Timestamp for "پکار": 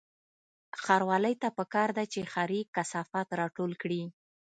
1.57-1.89